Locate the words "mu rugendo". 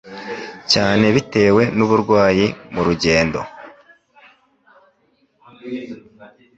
2.73-3.39